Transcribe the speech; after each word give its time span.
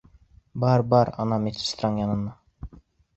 Бар, 0.61 0.83
бар, 0.93 1.11
ана 1.23 1.37
медсестраң 1.43 1.99
янына. 2.03 2.73